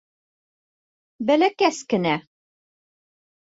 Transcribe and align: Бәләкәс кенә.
Бәләкәс 1.29 1.83
кенә. 1.93 2.17